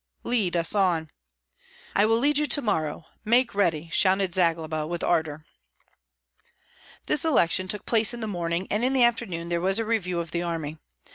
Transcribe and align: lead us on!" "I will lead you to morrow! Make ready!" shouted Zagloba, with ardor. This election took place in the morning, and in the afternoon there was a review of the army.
lead 0.23 0.55
us 0.55 0.73
on!" 0.73 1.11
"I 1.93 2.07
will 2.07 2.17
lead 2.17 2.39
you 2.39 2.47
to 2.47 2.61
morrow! 2.63 3.05
Make 3.23 3.53
ready!" 3.53 3.87
shouted 3.93 4.33
Zagloba, 4.33 4.87
with 4.87 5.03
ardor. 5.03 5.45
This 7.05 7.23
election 7.23 7.67
took 7.67 7.85
place 7.85 8.11
in 8.11 8.19
the 8.19 8.25
morning, 8.25 8.65
and 8.71 8.83
in 8.83 8.93
the 8.93 9.03
afternoon 9.03 9.49
there 9.49 9.61
was 9.61 9.77
a 9.77 9.85
review 9.85 10.19
of 10.19 10.31
the 10.31 10.41
army. 10.41 10.77